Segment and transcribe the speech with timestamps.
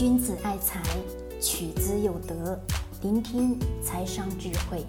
[0.00, 0.82] 君子爱财，
[1.42, 2.58] 取之有德。
[3.02, 4.82] 聆听财商智慧，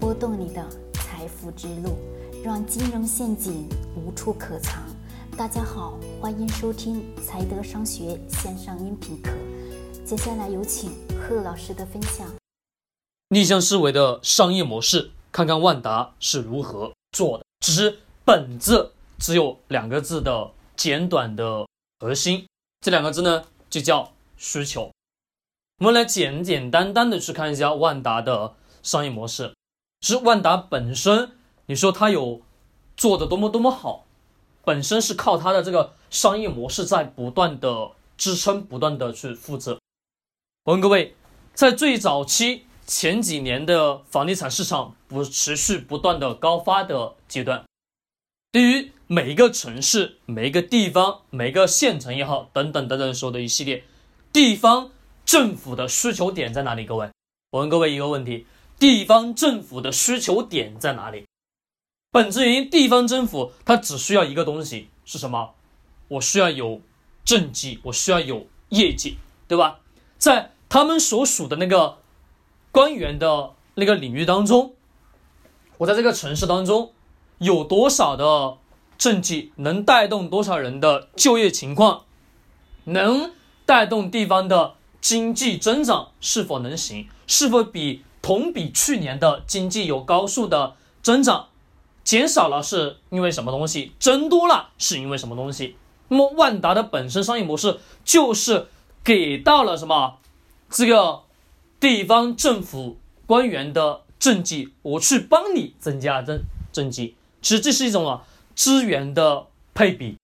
[0.00, 1.98] 拨动你的财富之路，
[2.42, 4.82] 让金融陷阱无处可藏。
[5.36, 9.30] 大家好，欢迎收听财德商学线上音频课。
[10.06, 12.26] 接下来有请贺老师的分享。
[13.28, 17.44] 逆向思维的商业模式，看看万达是如何做的。
[17.60, 21.66] 其实本质只有两个字的简短的
[21.98, 22.46] 核心，
[22.80, 23.44] 这两个字呢？
[23.68, 24.92] 就叫需求。
[25.78, 29.54] 我们来简简单单的去看一下万达的商业模式。
[30.02, 31.32] 是万达本身，
[31.66, 32.42] 你说它有
[32.96, 34.04] 做的多么多么好，
[34.62, 39.80] 本身是靠它的这个商业模式在不断的支撑，不断的去负责。
[40.64, 41.14] 我问各位，
[41.54, 47.64] 在最早期前几年的房地产市场不持续不断的高发的阶段，
[48.52, 53.82] 对于每一个城市、每一个地方、每一个县城也好，等等等等说的一系列
[54.36, 54.90] 地方
[55.24, 56.84] 政府的需求点在哪里？
[56.84, 57.10] 各位，
[57.52, 58.44] 我问各位一个问题：
[58.78, 61.24] 地方政府的需求点在哪里？
[62.12, 65.54] 本质原因，地方政府它只需要一个东西是什么？
[66.08, 66.82] 我需要有
[67.24, 69.16] 政绩，我需要有业绩，
[69.48, 69.80] 对吧？
[70.18, 71.96] 在他们所属的那个
[72.70, 74.74] 官员的那个领域当中，
[75.78, 76.92] 我在这个城市当中
[77.38, 78.58] 有多少的？
[78.98, 82.04] 政绩能带动多少人的就业情况，
[82.84, 83.32] 能
[83.66, 87.08] 带动地方的经济增长是否能行？
[87.26, 91.48] 是否比同比去年的经济有高速的增长？
[92.02, 93.92] 减少了是因为什么东西？
[93.98, 95.76] 增多了是因为什么东西？
[96.08, 98.68] 那么万达的本身商业模式就是
[99.04, 100.18] 给到了什么？
[100.70, 101.22] 这个
[101.78, 106.40] 地方政府官员的政绩，我去帮你增加政
[106.72, 107.16] 政绩。
[107.42, 108.24] 其实这是一种啊。
[108.54, 110.16] 资源的配比，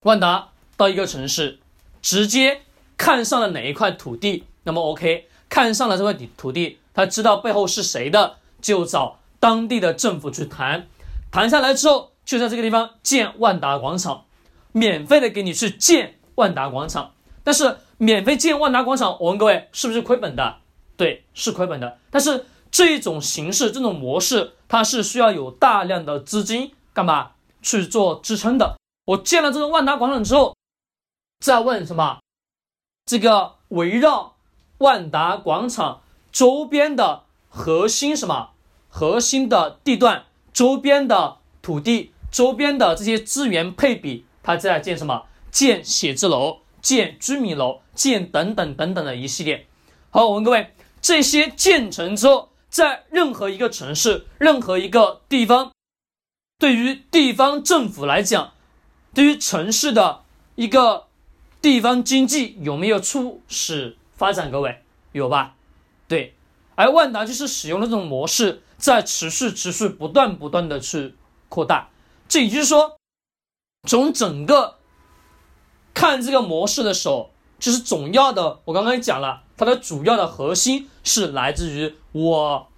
[0.00, 1.60] 万达到一个城市，
[2.04, 2.60] 直接
[2.98, 10.86] 看上了哪一块土地，那么 OK，看上了这块地土地，他知道背后是谁的，就找当地的政府去谈，
[11.32, 14.26] 谈下来之后，就在这个地方建万达广场，
[14.72, 17.12] 免费的给你去建万达广场。
[17.42, 20.56] 但是免费建万达广场，我问各位，是不是亏本的？
[20.98, 21.96] 对，是亏本的。
[22.10, 27.30] 但是这种形式、这种模式，它是需要有大量的资金干嘛？
[27.62, 28.76] 去做支撑的。
[29.06, 30.54] 我建了这个万达广场之后，
[31.44, 32.20] 在问什么？
[33.04, 34.36] 这个围绕
[34.78, 36.00] 万达广场
[36.32, 38.52] 周边的核心什么？
[38.88, 40.24] 核心的地段、
[40.54, 45.26] 周边的土地、周边的这些资源配比，它在建什么？
[45.50, 49.66] 建写字楼、建居民楼、建等等等等的一系列。
[50.08, 50.72] 好，我问各位，
[51.02, 55.72] 这些建成之后，在任何一个城市、任何一个地方。
[56.58, 58.54] 对于地方政府来讲，
[59.12, 60.22] 对于城市的
[60.54, 61.08] 一个
[61.64, 64.50] 地方经济有没有促使发展？
[64.50, 64.82] 各位
[65.12, 65.54] 有吧？
[66.06, 66.34] 对，
[66.74, 71.14] 而万达就是使用了这种模式，在持续、持续、不断、不断的去
[71.48, 71.88] 扩大。
[72.28, 72.98] 这也就是说，
[73.88, 74.76] 从整个
[75.94, 78.60] 看这个模式的时候，就是总要的。
[78.66, 82.68] 我刚刚讲了，它的主要的核心是来自于我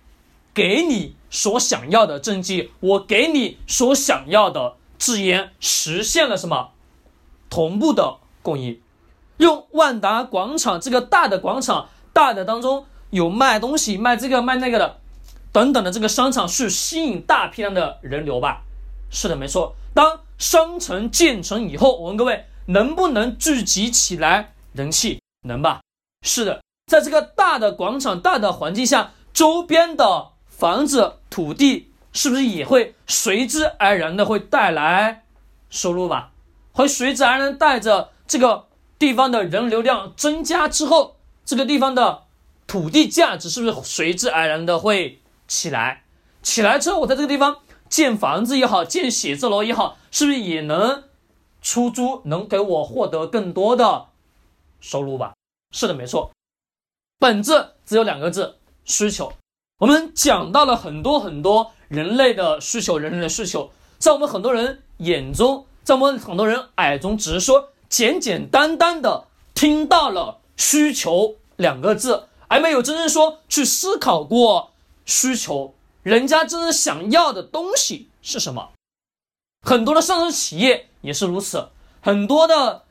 [0.54, 1.16] 给你。
[1.28, 6.70] 所想要的政绩，我给你所想要的资源，实现了什么？
[7.50, 8.80] 同步的供应，
[9.38, 14.98] 用万达广场这个大的广场，大的当中有卖东西、卖这个卖那个的，
[15.50, 18.62] 等等的这个商场去吸引大批量的人流吧？
[19.10, 19.74] 是的，没错。
[19.92, 25.20] 当商城建成以后，我问各位，能不能聚集起来人气？
[25.42, 25.80] 能吧？
[26.22, 30.28] 是的，在这个大的广场、大的环境下，周边的。
[30.48, 35.24] 房子、土地是不是也会随之而然的会带来
[35.68, 36.30] 收入吧？
[36.72, 38.66] 会随之而然带着这个
[38.98, 42.24] 地方的人流量增加之后，这个地方的
[42.66, 46.04] 土地价值是不是随之而然的会起来？
[46.42, 51.04] 起来之后，我在这个地方建房子也好，建写字楼也好，是不是也能
[51.60, 54.06] 出租，能给我获得更多的
[54.80, 55.34] 收入吧？
[55.72, 56.30] 是的，没错，
[57.18, 59.32] 本质只有两个字：需求。
[59.78, 74.72] 我们讲到了很多很多人类的需求，人类的需求，在我们很多人眼中，在我们很多人耳中，只是说简简单单的听到了需求两个字，而没有真正说去思考过
[75.04, 78.70] 需求，人家真正想要的东西是什么。
[79.62, 81.68] 很多的上市企业也是如此，
[82.00, 82.84] 很多的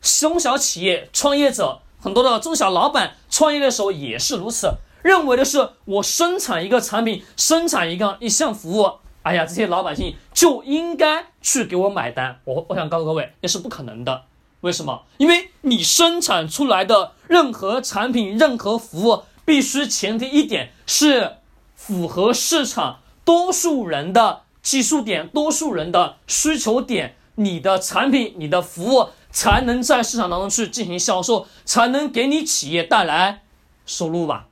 [0.00, 4.74] 中小企业创业者，很多的中小老板创业的时候也是如此。
[5.02, 12.38] 认为的是，我生产一个产品，生产一个一项服务，哎呀，这些老百姓就应该去给我买单。
[12.44, 14.24] 我我想告诉各位，那是不可能的。
[14.60, 15.02] 为什么？
[15.18, 21.36] 因为你生产出来的任何产品、任何服务，必须前提一点是
[21.74, 33.42] 符合市场多数人的技术点、多数人的需求点，你的产品、你的服务才能在市场当中去进行销售，才能给你企业带来
[33.86, 34.48] 收入吧？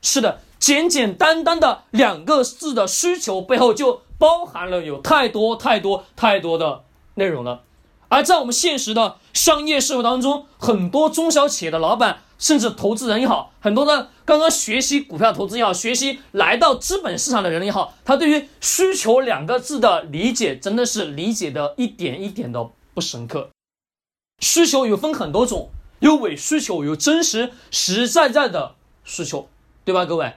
[0.00, 6.84] 是的，简简单单的两个字的需求背后，就包含了有太多太多太多的
[7.14, 7.62] 内容了。
[8.08, 23.50] 而在我们现实的商业社会当中，很多中小企业的老板，甚至投资人也好，很多的刚刚学习股票投资也好，学习来到资本市场的人也好，他对于需求两个字的理解，真的是理解的一点一点的不深刻。
[24.40, 25.68] 需求有分很多种，
[26.00, 29.48] 有伪需求，有真实实实在在的需求，
[29.84, 30.06] 对吧？
[30.06, 30.34] 各位，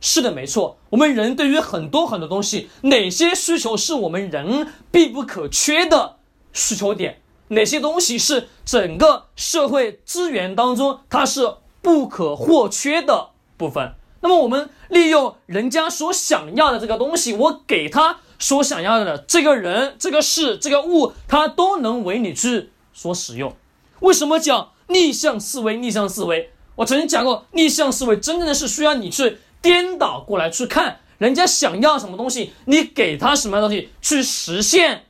[0.00, 0.78] 是的，没错。
[0.90, 6.16] 我们人对于很多很多东西，哪些需求是我们人必不可缺的？
[6.52, 13.94] 需求点哪些东西是整个社会资源当中它是不可或缺的部分？
[14.20, 23.54] 那么我们利用人家所想要的这个东西，我给他所想要的这个人、这个事、这个物，他都能为你去所使用。
[24.00, 25.76] 为什么讲逆向思维？
[25.76, 35.04] 逆向思维，我曾经讲过，逆向思维真正的是需要你去颠倒过来去看人家想要什么东西，你给他什么东西去实现。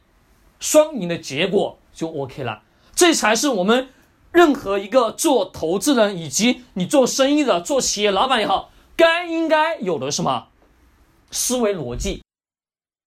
[0.63, 2.63] 双赢的结果就 OK 了，
[2.95, 3.89] 这才是我们
[4.31, 10.47] 任何一个做投资人以及你做生意的、做企业老板也好，该应该有的什么
[11.33, 12.23] 思维逻辑。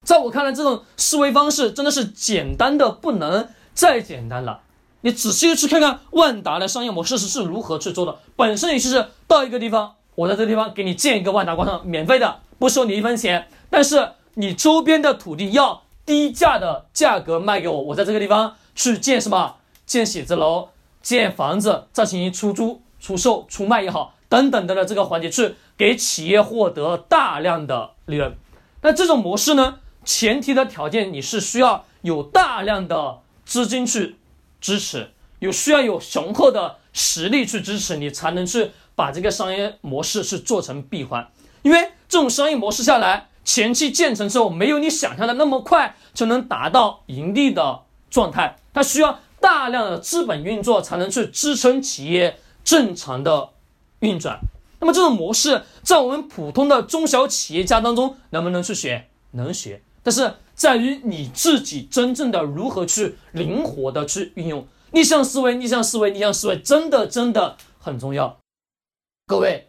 [0.05, 4.63] 在我看来，这种思维方式真的是简单的不能再简单了。
[4.99, 8.19] 你仔细去看看万达的商业模式是是如何去做的。
[8.35, 15.84] 本身也就是到一个地方，我在这个地方给你建一个万达广场，免费的，不收你一分钱，但是你周边的土地要。
[16.05, 19.55] 低价的价格卖给我，我在这个地方去建什么？
[19.85, 20.69] 建写字楼、
[21.01, 28.35] 建房子，再进行出租、出售、出卖也好，等等的这个环节，去给企业获得大量的利润。
[28.81, 29.79] 那这种模式呢？
[30.03, 34.15] 前提的条件你是需要有大量的资金去
[34.59, 41.27] 支持，有需要有雄厚的实力去支持，你才能去把这个商业模式是做成闭环。
[41.61, 43.27] 因为这种商业模式下来。
[43.45, 53.51] 前期建成之后，没有你想象的那么快就能达到盈利的状态，它需要大量的资本运作才能去支撑企业正常的
[53.99, 54.39] 运转。
[54.79, 59.07] 那么这种模式在我们普通的中小企业家当中能不能去学？
[59.31, 68.37] 能学，但是在于你自己真正的如何去灵活的去运用逆向思维，逆向思维，逆向思维，真的真的很重要，
[69.27, 69.67] 各位。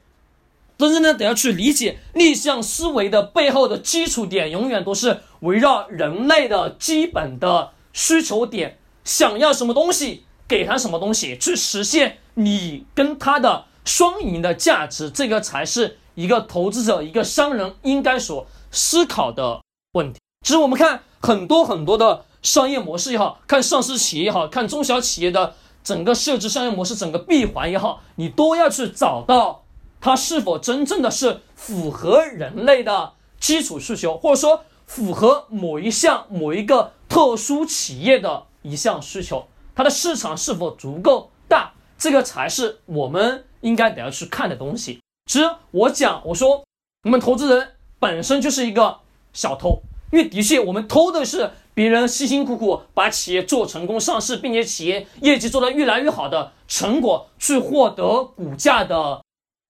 [0.79, 19.63] 真正的得要去理解逆向思维的背后的基础点，永远都是围绕人类的基本的需求点，想要什么东西，给他什么东西，去实现你跟他的双赢的价值，这个才是一个投资者、一个商人应该所思考的
[19.93, 20.21] 问题。
[20.45, 29.63] 其实我们看很多很多的商业模式也好看上市企业也好看中小企业的整个设置商业模式，整个闭环也好，你都要去找到。
[30.01, 39.47] 它是否真正的是符合人类的基础需求，或者说符合某一项某一个特殊企业的一项需求？
[39.75, 41.73] 它的市场是否足够大？
[41.99, 45.01] 这个才是我们应该得要去看的东西。
[45.31, 46.63] 其实我讲，我说
[47.05, 48.99] 我们投资人本身就是一个
[49.33, 49.81] 小偷，
[50.13, 59.21] 因为的确我们偷的是别人辛辛苦苦把企业做成功上市，并且企业业绩做得越来越好的成果，去获得股价的。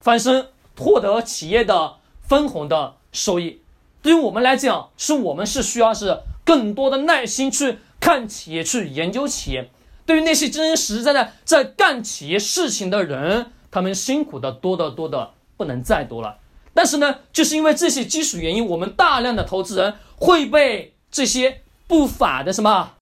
[0.01, 0.49] 翻身
[0.79, 3.61] 获得企业的分红的收益，
[4.03, 9.71] 对于我们来讲，是我们是需要是更多的耐心去看企业，去研究企业。
[10.05, 16.39] 对于那些真真实实在在在干企业事情的人，他们辛苦的多得多的不能再多了。
[16.73, 22.93] 但是呢，就是因为这些基础原因，我们大量的投资人会被这些不法的什么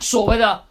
[0.00, 0.64] 所谓的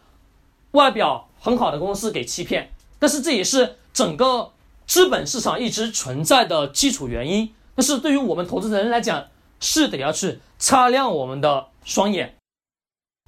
[0.72, 2.72] 外表很好的公司给欺骗。
[2.98, 4.52] 但是这也是整个。
[4.86, 9.28] 资本市场一直存在的基础原因，但是对于我们投资人来讲，
[9.58, 12.36] 是得要去擦亮我们的双眼。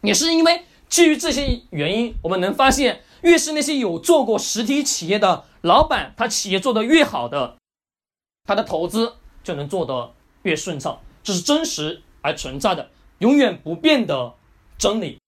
[0.03, 7.57] 也是因为基于这些原因，我们能发现，越是那些有做过实体企业的老板，他企业做得越好的，
[8.45, 10.12] 他的投资就能做得
[10.43, 11.00] 越顺畅。
[11.25, 14.35] 这是真实而存在的、永远不变的
[14.79, 15.19] 真理。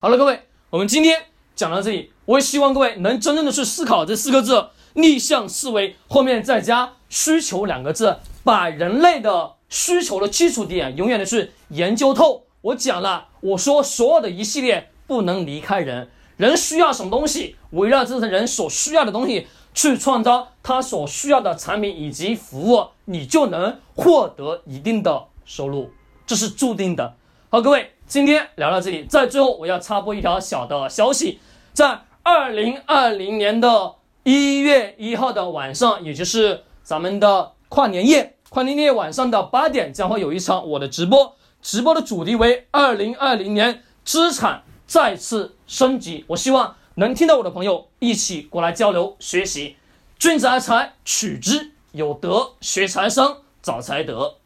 [0.00, 4.70] 好了，各位，我们今天讲到这里，我也希望各位能真正的去思考这四个字。
[4.94, 12.44] 逆向思维后面再加需求两个字，把人类的需求的基础点永远的去研究透。
[12.62, 25.90] 我讲了，我说所有的一系列不能离开人，人需要什么东西，围绕这些人所需要的东西去创造他所需要的产品以及服务，你就能获得一定的收入，
[26.26, 27.16] 这是注定的。
[27.50, 31.38] 好，各位，今天聊到这里，在最后我要插播一条小的消息，
[31.72, 33.92] 在二零二零年的
[34.24, 46.24] 一月一号的晚上，也就是咱们的跨年夜，跨年夜晚上的八点将会有一场我的直播，直播的主题为二零二零年资产再次升级。
[46.28, 49.76] 我希望能听到我的朋友一起过来交流学习。
[50.18, 54.36] 君子爱财，取之有德；学财商，找财德。